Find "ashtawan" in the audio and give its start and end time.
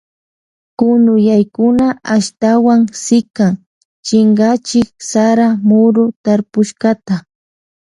2.15-2.81